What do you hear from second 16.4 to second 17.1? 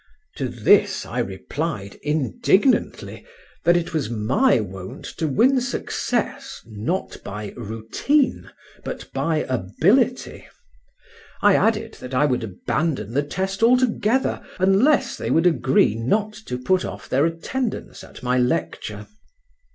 to put off